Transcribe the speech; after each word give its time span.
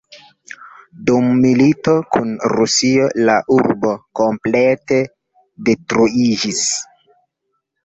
Dum 1.09 1.27
milito 1.41 1.93
kun 2.15 2.31
Rusio, 2.53 3.11
la 3.29 3.37
urbo 3.59 3.93
komplete 4.23 4.99
detruiĝis. 5.71 6.67